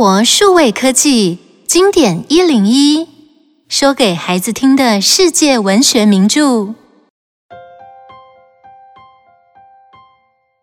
[0.00, 1.36] 活数位科技
[1.66, 3.06] 经典一零一，
[3.68, 6.74] 说给孩子听的世界文学名著。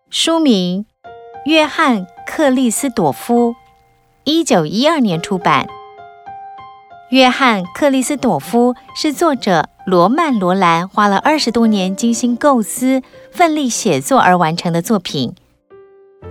[0.10, 0.88] 书名：
[1.46, 3.54] 约翰·克里斯朵夫，
[4.24, 5.68] 一九一二年出版。
[7.12, 15.36] 约翰·克里斯朵夫是作者罗曼·罗兰花了二十多年精心构思、奋力写作而完成的作品。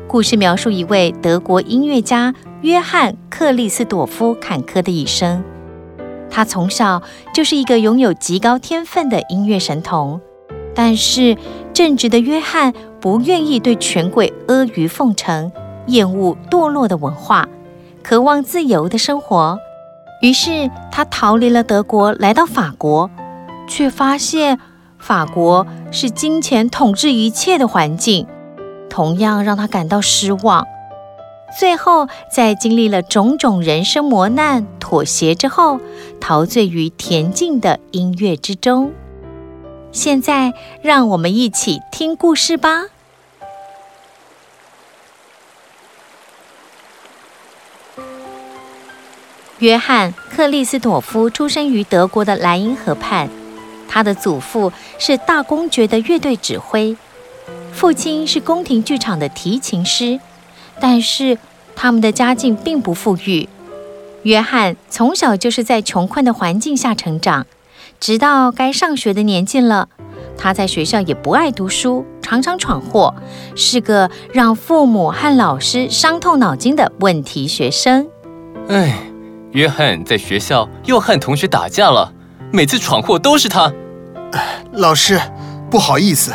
[0.08, 5.42] 故事描述一位德国音乐家约翰·克里斯朵夫坎坷的一生。
[6.30, 7.02] 他从小
[7.34, 10.20] 就是一个拥有极高天分的音乐神童，
[10.74, 11.36] 但是
[11.74, 15.50] 正直的约翰不愿意对权贵阿谀奉承，
[15.88, 17.48] 厌恶堕落的文化，
[18.02, 19.58] 渴望自由的生活。
[20.22, 23.10] 于是他逃离了德国，来到法国，
[23.68, 24.58] 却发现
[24.98, 28.26] 法国是金钱统治一切的环境，
[28.88, 30.66] 同样让他感到失望。
[31.58, 35.80] 最后，在经历了种种人生磨难、妥协之后，
[36.20, 38.92] 陶醉于恬静的音乐之中。
[39.92, 42.86] 现在，让我们一起听故事吧。
[49.60, 53.30] 约翰·克里斯朵夫出生于德国的莱茵河畔，
[53.88, 56.94] 他的祖父是大公爵的乐队指挥，
[57.76, 60.18] 父亲是宫廷剧场的提琴师，
[60.80, 61.36] 但是
[61.76, 63.46] 他们的家境并不富裕。
[64.22, 67.46] 约翰从小就是在穷困的环境下成长，
[68.00, 69.90] 直到该上学的年纪了，
[70.38, 73.14] 他在学校也不爱读书，常常闯祸，
[73.54, 78.08] 是个让父母和老师伤透脑筋的问题学生。
[78.68, 78.96] 哎。
[79.52, 82.12] 约翰在学校又和同学打架了，
[82.52, 83.72] 每次闯祸都是他。
[84.72, 85.18] 老师，
[85.70, 86.30] 不好意思，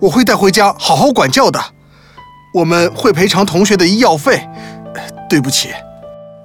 [0.00, 1.60] 我会带回家好好管教的。
[2.54, 4.48] 我们会赔偿同学的医药费。
[5.28, 5.70] 对不起，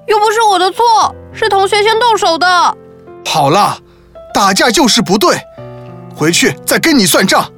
[0.07, 2.75] 又不是我的错，是同学先动手的。
[3.23, 3.77] 好了，
[4.33, 5.37] 打架就是不对，
[6.15, 7.51] 回去再跟你算账。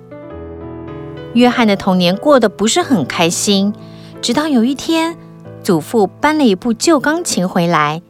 [1.34, 3.74] 约翰的童年过得不是很开心，
[4.22, 5.18] 直到有一天，
[5.64, 8.02] 祖父搬了一部旧钢琴回来。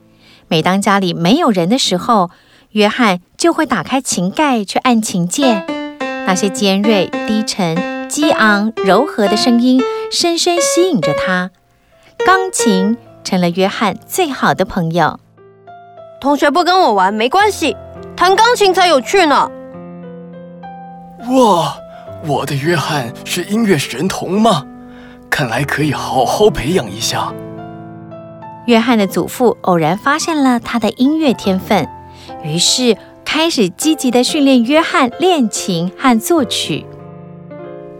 [0.48, 2.32] 每当家里没有人的时候，
[2.72, 5.68] 约翰就会打开琴盖去按琴键，
[6.26, 11.52] 那些尖锐、低沉、激昂、柔和的声音深深吸引着他。
[12.26, 15.20] 钢琴成了约翰最好的朋友。
[16.22, 17.76] 同学不跟我玩没关系，
[18.16, 19.52] 弹钢琴才有趣呢。
[21.30, 21.78] 哇，
[22.26, 24.66] 我的约翰是音乐神童吗？
[25.30, 27.34] 看来可以好好培养一下。
[28.68, 31.86] 约翰的祖父偶然发现了他的音乐天分，
[32.44, 32.96] 于是
[33.36, 36.86] 开始积极地训练约翰练琴和作曲。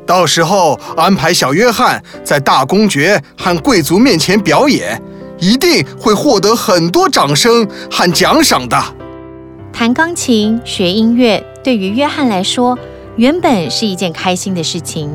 [0.06, 5.02] 到时候安排小约翰在大公爵和贵族面前表演，
[5.40, 8.80] 一定会获得很多掌声和奖赏的。
[9.74, 12.78] 弹钢琴、学音乐对于约翰来说，
[13.16, 15.10] 原本是一件开心的事情，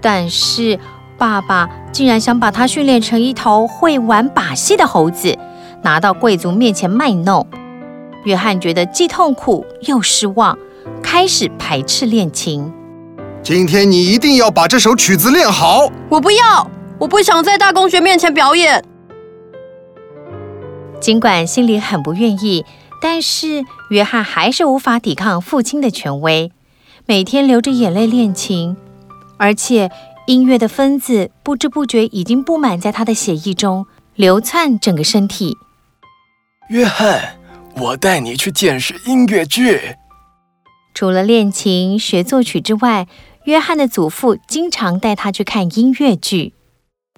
[0.00, 0.78] 但是，
[1.18, 5.36] 爸爸竟然想把他训练成一头会玩把戏的猴子，
[5.82, 7.44] 拿到贵族面前卖弄。
[8.24, 10.58] 约翰觉得既痛苦又失望，
[11.02, 12.72] 开始排斥练琴。
[13.42, 15.90] 今天你一定要把这首曲子练好。
[16.08, 18.84] 我不要，我不想在大公爵面前表演。
[21.00, 22.64] 尽管心里很不愿意，
[23.00, 26.52] 但是约翰还是无法抵抗父亲的权威，
[27.06, 28.76] 每天流着眼泪练琴，
[29.36, 29.90] 而且。
[30.28, 35.56] 音乐的分子不知不觉已经布满在他的血液中，流窜整个身体。
[36.68, 37.38] 约翰，
[37.80, 39.96] 我带你去见识音乐剧。
[40.94, 43.06] 除了练琴、学作曲之外，
[43.44, 46.54] 约翰的祖父经常带他去看音乐剧。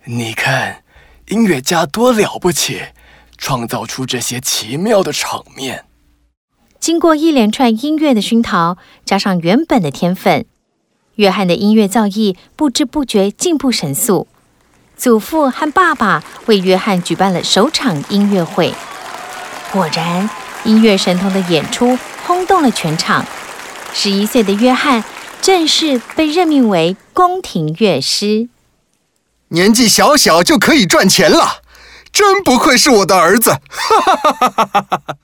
[0.05, 0.83] 你看，
[1.29, 2.81] 音乐家多了不起，
[3.39, 5.85] 创造出这些奇妙的场面。
[6.79, 10.45] 经过一连串音乐的熏陶，加上原本的天分。
[11.17, 14.27] 约翰的音乐造诣不知不觉进步神速，
[14.97, 18.75] 祖父和爸爸为约翰举办了首场音乐会。
[19.71, 20.29] 果然，
[20.65, 23.25] 音乐神童的演出轰动了全场。
[23.93, 25.03] 十一岁的约翰
[25.41, 28.49] 正式被任命为宫廷乐师。
[29.49, 31.63] 年纪小小就可以赚钱了，
[32.13, 33.51] 真不愧是我的儿子！
[33.51, 35.17] 哈哈哈哈哈哈！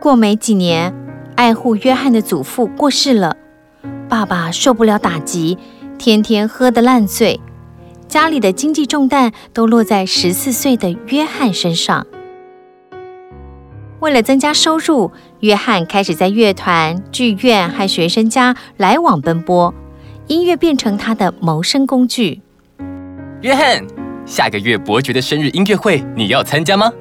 [0.00, 0.94] 过没几年。
[1.36, 3.36] 爱护约翰的祖父过世了，
[4.08, 5.58] 爸爸受不了打击，
[5.98, 7.38] 天天喝得烂醉，
[8.08, 12.06] 家里的经济重担都落在十四岁的约翰身上。
[14.00, 15.10] 为了增加收入，
[15.40, 19.72] 约翰开始在乐团、剧院和学生家来往奔波，
[20.26, 22.42] 音乐变成他的谋生工具。
[23.40, 23.82] 约翰，
[24.26, 26.92] 下个月伯爵的生日音乐会，你要参加吗？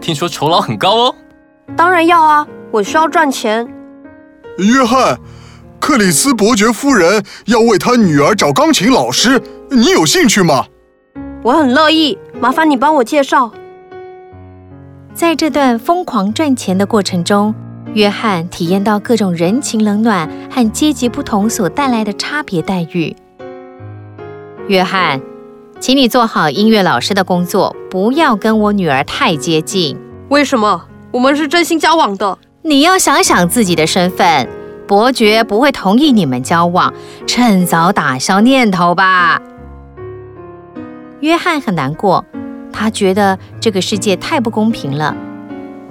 [0.00, 1.14] 听说酬劳很高哦。
[1.76, 3.66] 当然要啊，我需要赚钱。
[4.58, 5.18] 约翰，
[5.80, 10.66] 克里斯伯爵夫人要为她女儿找钢琴老师，你有兴趣吗？
[11.42, 13.50] 我很乐意，麻烦你帮我介绍。
[15.14, 17.54] 在这段疯狂赚钱的过程中，
[17.94, 23.14] 约翰体验到各种人情冷暖和阶级不同所带来的差别待遇。
[24.66, 25.20] 约翰，
[25.78, 29.96] 请你做好音乐老师的工作，不要跟我女儿太接近。
[30.30, 30.84] 为什么？
[31.12, 32.36] 我们是真心交往的。
[32.62, 34.48] 你要想想自己的身份，
[34.88, 36.92] 伯爵不会同意你们交往，
[37.24, 39.40] 趁早打消念头吧。
[41.20, 42.24] 约翰很难过，
[42.74, 45.16] 他觉得这个世界太不公平了。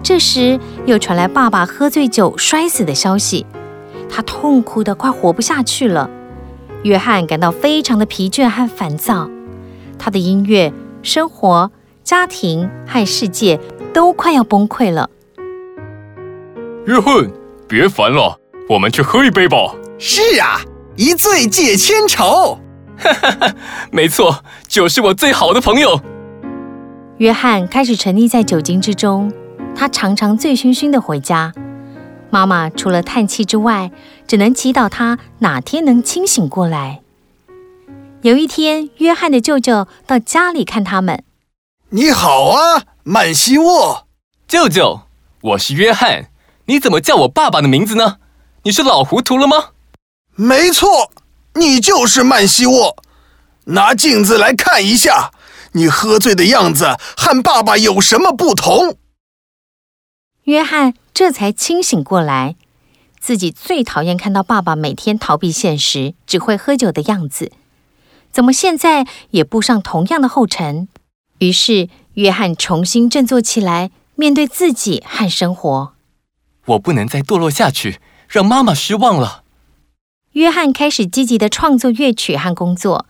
[0.03, 3.45] 这时又传来爸爸喝醉酒摔死的消息，
[4.09, 6.09] 他痛苦的快活不下去了。
[6.83, 9.29] 约翰感到非常的疲倦和烦躁，
[9.97, 11.71] 他的音乐、生活、
[12.03, 13.57] 家庭和世界
[13.93, 15.09] 都快要崩溃了。
[16.85, 17.31] 约翰，
[17.65, 18.37] 别烦了，
[18.67, 19.73] 我们去喝一杯吧。
[19.97, 20.59] 是啊，
[20.97, 22.59] 一醉解千愁。
[22.97, 23.55] 哈哈哈，
[23.89, 26.01] 没错，酒是我最好的朋友。
[27.19, 29.31] 约翰开始沉溺在酒精之中，
[29.75, 31.53] 他常常醉醺醺的回家。
[32.31, 33.91] 妈妈除了叹气之外，
[34.27, 37.01] 只能祈祷他哪天能清醒过来。
[38.23, 41.23] 有一天，约翰的舅舅到家里看他们。
[41.89, 44.07] 你好啊，曼西沃。
[44.47, 45.01] 舅舅，
[45.41, 46.31] 我是约翰。
[46.65, 48.17] 你怎么叫我爸爸的名字呢？
[48.63, 49.69] 你是老糊涂了吗？
[50.35, 51.11] 没错，
[51.53, 52.95] 你就是曼西沃。
[53.65, 55.31] 拿镜子来看一下，
[55.73, 58.97] 你喝醉的样子和爸爸有什么不同？
[60.43, 62.55] 约翰这才清醒过来，
[63.19, 67.51] 自己最讨厌看到爸爸每天逃避现实、只会喝酒的样子。
[68.31, 70.87] 怎么现在也步上同样的后尘？
[71.39, 75.93] 于是，约翰重新振作起来，面对自己和生活。
[76.65, 79.43] 我不能再堕落下去，让妈妈失望了。
[80.33, 83.05] 约翰开始积极地创作乐曲和工作，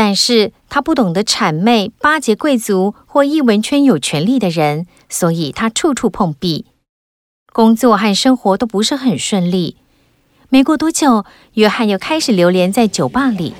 [0.00, 6.66] 但是他不懂得谄媚、巴结贵族或艺文圈有权力的人，所以他处处碰壁，
[7.52, 9.76] 工作和生活都不是很顺利。
[10.50, 11.24] 没过多久，
[11.54, 13.54] 约翰又开始流连在酒吧里。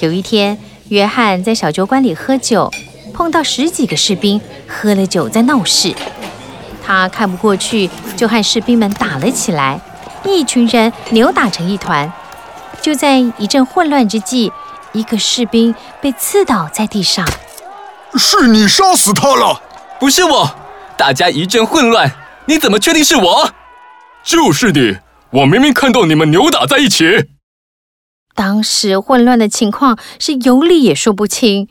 [0.00, 0.56] 有一天，
[0.88, 2.70] 约翰在小酒馆里喝酒，
[3.12, 5.94] 碰到十几个士兵喝了酒在闹事。
[6.82, 9.78] 他看不过去，就和士兵们打了起来，
[10.24, 12.10] 一群人扭打成一团。
[12.80, 14.50] 就在一阵混乱之际，
[14.92, 17.26] 一个士兵被刺倒在地上。
[18.14, 19.62] 是你杀死他了？
[19.98, 20.54] 不是我。
[20.98, 22.12] 大家一阵混乱，
[22.46, 23.50] 你怎么确定是我？
[24.22, 24.98] 就是你，
[25.30, 27.28] 我明明看到你们扭打在一起。
[28.34, 31.68] 当时混乱的情况是有理也说不清。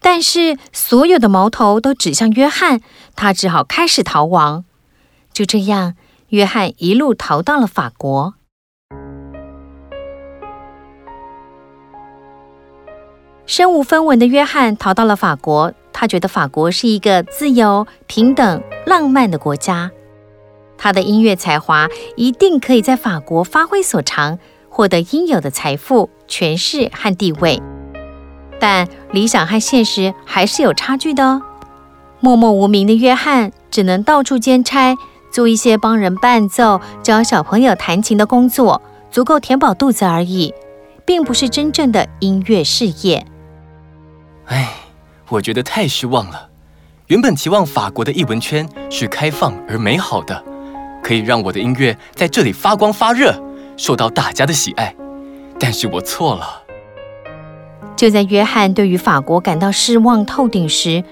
[0.00, 2.80] 但是所有的矛头都指向约翰，
[3.16, 4.64] 他只好开始逃亡。
[5.32, 5.94] 就这样，
[6.28, 8.34] 约翰一路逃到了法国。
[13.46, 19.90] 身无分文的约翰逃到了法国，他觉得法国是一个自由、平等、浪漫的国家。
[20.78, 27.62] 他的音乐才华一定可以在法国发挥所长，获得应有的财富、权势和地位。
[28.58, 31.42] 但理想和现实还是有差距的哦。
[32.20, 34.96] 默默无名的约翰只能到处兼差，
[35.30, 38.80] 做一些帮人伴奏、教小朋友弹琴的工作，
[39.10, 40.54] 足够填饱肚子而已，
[41.04, 43.24] 并不是真正的音乐事业。
[44.46, 44.74] 唉，
[45.28, 46.48] 我觉得太失望了。
[47.06, 50.42] 原本期望法国的译文圈是开放而美好的，
[51.02, 53.34] 可以让我的音乐在这里发光发热，
[53.76, 54.94] 受到大家的喜爱。
[55.58, 56.62] 但是我错了。
[57.96, 61.04] 就在约翰对于法国感到失望透顶时，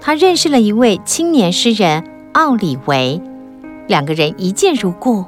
[0.00, 3.20] 他认识了一位青年诗人奥里维，
[3.88, 5.24] 两个人一见如故。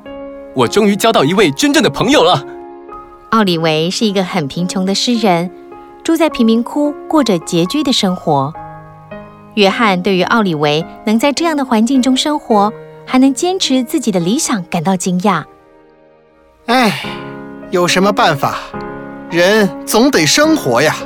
[0.54, 2.44] 我终于交到一位真正的朋友了。
[3.30, 5.50] 奥里维是一个很贫穷的诗人，
[6.04, 8.52] 住在贫民窟，过着拮据的生活。
[9.54, 12.72] 约翰对于奥里维能在这样的环境中生活，
[13.06, 15.44] 还能坚持自己的理想感到惊讶。
[16.66, 17.04] 唉，
[17.70, 18.58] 有什么办法？
[19.30, 20.96] 人总得生活呀。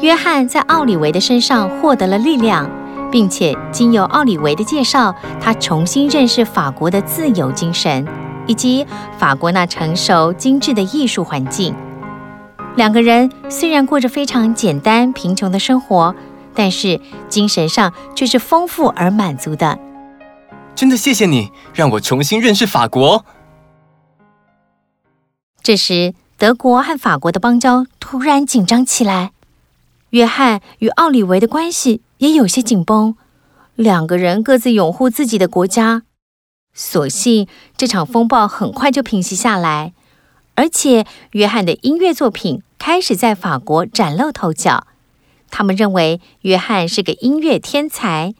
[0.00, 2.68] 约翰在奥里维的身上获得了力量，
[3.10, 8.06] 并且经由奥里维的介绍，他重新认识法国的自由精神，
[8.46, 8.86] 以及
[9.16, 11.74] 法国那成熟精致的艺术环境。
[12.76, 16.14] 两个人虽然过着非常简单贫穷的生活，
[16.54, 19.78] 但是精神上却是丰富而满足的。
[20.74, 23.24] 真的谢谢你，让我重新认识法国。
[25.62, 26.14] 这时。
[26.38, 29.32] 德国和法国的邦交突然紧张起来。
[30.10, 33.16] 约翰与奥里维的关系也有些紧绷，
[33.74, 36.02] 两个人各自拥护自己的国家。
[36.74, 39.94] 所幸这场风暴很快就平息下来，
[40.56, 44.86] 而且约翰的音乐作品开始在法国崭露头角。
[45.50, 48.34] 他们认为约翰是个音乐天才。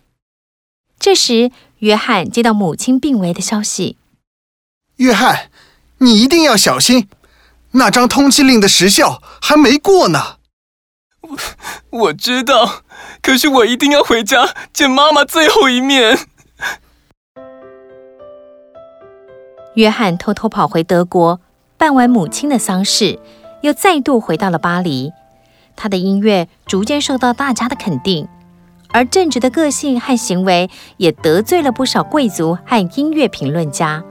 [0.99, 3.97] 这时，约翰接到母亲病危的消息。
[4.97, 5.51] 约翰，
[5.99, 7.09] 你一定要小心，
[7.73, 10.37] 那张通缉令的时效还没过呢。
[11.21, 11.39] 我
[11.91, 12.83] 我知道，
[13.21, 16.19] 可是我一定要回家见妈妈最后一面。
[19.75, 21.41] 约翰偷偷跑回德国，
[21.77, 23.19] 办完母亲的丧事，
[23.67, 25.13] 又再度回到了巴黎。
[25.75, 28.29] 他的音乐逐渐受到大家的肯定，
[28.93, 34.03] 而正直的个性和行为也得罪了不少贵族和音乐评论家。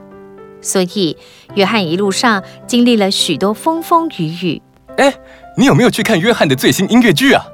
[0.60, 1.16] 所以，
[1.54, 4.62] 约翰一路上经历了许多风风雨雨。
[4.98, 5.12] 哎，
[5.56, 7.44] 你有没有去看约翰的最新音乐剧啊？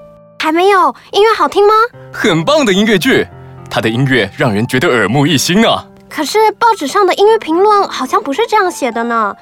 [0.41, 0.95] 还没有。
[1.13, 1.73] 音乐好听吗？
[2.13, 3.27] 很棒的音乐剧，
[3.71, 5.87] 他的音乐让人觉得耳目一新啊。
[6.09, 9.35] 可是报纸上的音乐评论好像不是这样写的呢。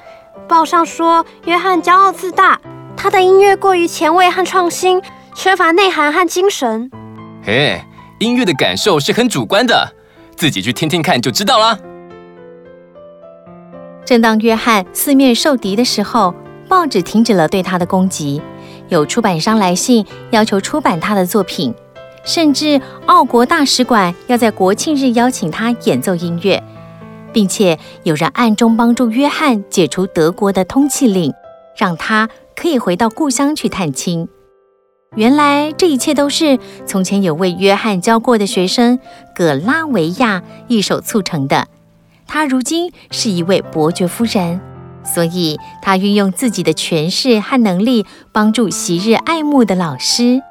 [0.47, 2.59] 报上说约翰骄傲自大，
[2.97, 5.01] 他的音乐过于前卫和创新，
[5.33, 6.89] 缺乏内涵和精神。
[7.43, 7.81] 嘿，
[8.19, 9.93] 音乐的感受是很主观的，
[10.35, 11.77] 自己去听听看就知道啦。
[14.05, 16.33] 正当约翰四面受敌的时候，
[16.67, 18.41] 报纸停止了对他的攻击，
[18.89, 21.73] 有出版商来信要求出版他的作品。
[22.23, 26.61] 甚至奥国大使馆要在国庆日邀请他演奏音乐，
[27.33, 31.33] 并且有人暗中帮助约翰解除德国的通缉令，
[31.77, 34.27] 让他可以回到故乡去探亲。
[35.15, 38.97] 原来这一切都是从前有位约翰教过的学生
[39.35, 41.67] 葛拉维亚一手促成的。
[42.27, 44.61] 他如今是一位伯爵夫人，
[45.03, 50.41] 所以他运用自己的权势和能力帮助昔日爱慕的老师。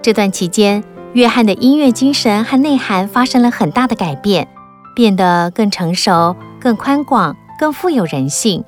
[0.00, 4.48] 这段期间，约翰的音乐精神和内涵发生了很大的改变，
[4.96, 8.64] 变得更成熟、更宽广、更富有人性。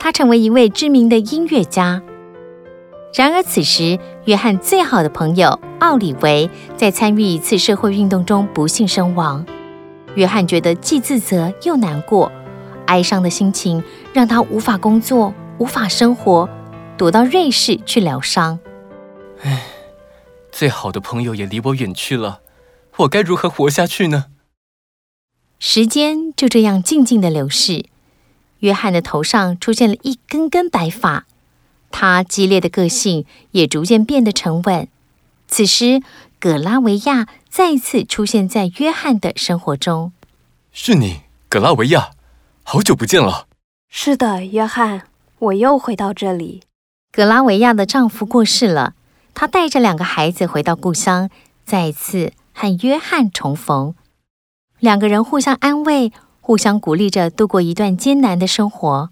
[0.00, 2.02] 他成为一位知名的音乐家。
[3.14, 9.46] 然而，此时约翰最好的朋友奥里维在参与一次社会运动中不幸身亡。
[10.16, 12.32] 约翰觉得既自责又难过，
[12.86, 16.48] 哀伤的心情让他无法工作、无法生活，
[16.96, 18.58] 躲到瑞士去疗伤。
[19.42, 19.62] 唉。
[20.52, 22.40] 最好的朋友也离我远去了，
[22.96, 24.26] 我该如何活下去呢？
[25.62, 27.84] 时间就这样静静的流逝，
[28.60, 31.26] 约翰的头上出现了一根根白发，
[31.90, 34.88] 他激烈的个性也逐渐变得沉稳。
[35.46, 36.00] 此时，
[36.38, 40.12] 葛拉维亚再次出现在约翰的生活中。
[40.72, 42.12] 是你，葛拉维亚，
[42.62, 43.46] 好久不见了。
[43.90, 45.02] 是的，约翰，
[45.38, 46.62] 我又回到这里。
[47.12, 48.94] 葛拉维亚的丈夫过世了。
[49.34, 51.28] 她带着两个孩子回到故乡，
[51.66, 53.94] 再次和约翰重逢。
[54.80, 59.10] 两个人互相安慰，互相鼓励着度过一段艰难的生活。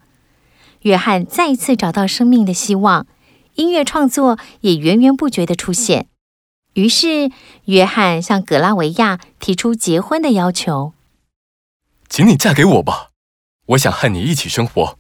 [0.82, 3.06] 约翰再一次找到生命的希望，
[3.54, 6.06] 音乐创作也源源不绝地出现。
[6.74, 7.30] 于是，
[7.66, 10.92] 约翰向格拉维亚提出结婚的要求
[12.08, 13.10] ：“请你嫁给我吧，
[13.66, 14.96] 我想和你一起生活。”“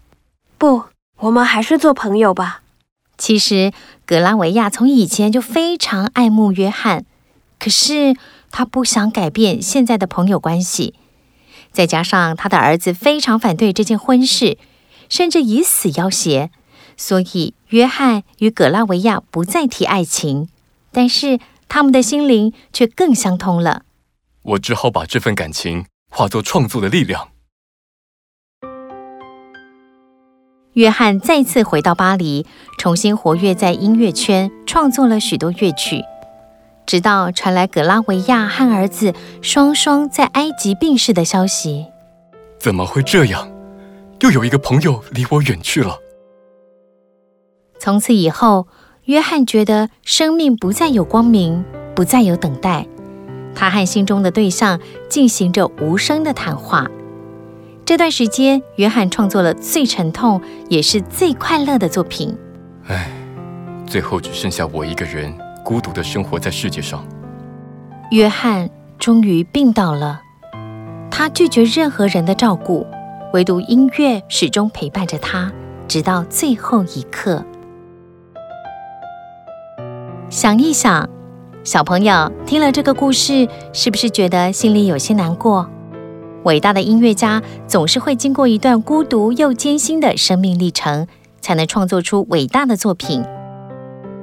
[0.58, 0.84] 不，
[1.18, 2.62] 我们还是做朋友吧。”
[3.16, 3.72] 其实，
[4.04, 7.04] 格拉维亚从以前就非常爱慕约翰，
[7.58, 8.16] 可是
[8.50, 10.94] 他不想改变现在的朋友关系。
[11.70, 14.56] 再加上他的儿子非常反对这件婚事，
[15.08, 16.50] 甚至以死要挟，
[16.96, 20.48] 所以约翰与葛拉维亚不再提爱情，
[20.90, 21.38] 但是
[21.68, 23.82] 他们的心灵却更相通了。
[24.42, 27.28] 我只好把这份感情化作创作的力量。
[30.72, 32.46] 约翰再次回到巴黎，
[32.78, 36.02] 重新活跃在音乐圈，创作了许多乐曲。
[36.88, 41.84] 直到传来葛拉维亚和儿子双双在埃及病逝的消息。
[42.58, 43.46] 怎么会这样？
[44.20, 45.98] 又有一个朋友离我远去了。
[47.78, 48.66] 从此以后，
[49.04, 51.62] 约翰觉得生命不再有光明，
[51.94, 52.86] 不再有等待。
[53.54, 54.80] 他和心中的对象
[55.10, 56.88] 进行着无声的谈话。
[57.84, 60.40] 这段时间，约翰创作了最沉痛
[60.70, 62.34] 也是最快乐的作品。
[62.86, 63.10] 唉，
[63.86, 65.36] 最后只剩下我一个人，
[65.68, 67.04] 孤独的生活在世界上。
[68.10, 70.22] 约翰终于病倒了，
[71.10, 72.86] 他拒绝任何人的照顾，
[73.34, 75.52] 唯独音乐始终陪伴着他，
[75.86, 77.44] 直到最后一刻。
[80.30, 81.06] 想一想，
[81.62, 85.68] 小朋友听了这个故事，是不是觉得心里有些难过？
[86.44, 91.06] 伟大的音乐家总是会经过一段孤独又艰辛的生命历程，
[91.42, 93.22] 才能创作出伟大的作品。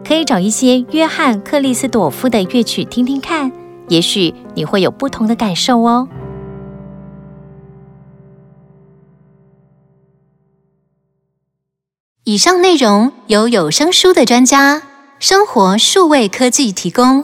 [0.08, 3.52] 可以找一些约翰克里斯朵夫的乐曲听听看，
[3.90, 6.08] 也许你会有不同的感受哦。
[12.24, 14.82] 以上内容由有声书的专家
[15.20, 17.24] 生活数位科技提供。